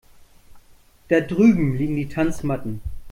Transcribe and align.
Da 1.09 1.21
drüben 1.21 1.77
liegen 1.77 1.95
die 1.95 2.09
Tanzmatten. 2.09 2.81